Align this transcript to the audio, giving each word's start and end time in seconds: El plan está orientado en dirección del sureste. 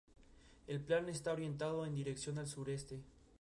El 0.65 0.81
plan 0.81 1.09
está 1.09 1.31
orientado 1.31 1.85
en 1.85 1.93
dirección 1.93 2.37
del 2.37 2.47
sureste. 2.47 3.03